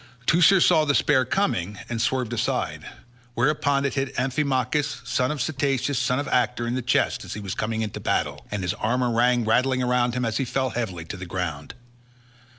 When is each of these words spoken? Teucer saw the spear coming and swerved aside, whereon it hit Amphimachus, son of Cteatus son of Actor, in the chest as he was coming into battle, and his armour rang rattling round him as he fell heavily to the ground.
Teucer 0.25 0.59
saw 0.59 0.83
the 0.83 0.95
spear 0.95 1.25
coming 1.25 1.77
and 1.87 2.01
swerved 2.01 2.33
aside, 2.33 2.87
whereon 3.35 3.85
it 3.85 3.93
hit 3.93 4.17
Amphimachus, 4.17 4.99
son 5.07 5.29
of 5.29 5.37
Cteatus 5.39 5.99
son 5.99 6.17
of 6.17 6.27
Actor, 6.29 6.65
in 6.65 6.73
the 6.73 6.81
chest 6.81 7.23
as 7.23 7.35
he 7.35 7.39
was 7.39 7.53
coming 7.53 7.83
into 7.83 7.99
battle, 7.99 8.43
and 8.49 8.63
his 8.63 8.73
armour 8.73 9.11
rang 9.11 9.45
rattling 9.45 9.85
round 9.85 10.15
him 10.15 10.25
as 10.25 10.37
he 10.37 10.43
fell 10.43 10.71
heavily 10.71 11.05
to 11.05 11.17
the 11.17 11.27
ground. 11.27 11.75